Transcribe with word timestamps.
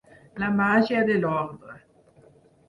La 0.43 0.47
màgia 0.61 1.03
de 1.11 1.19
l’ordre. 1.19 1.77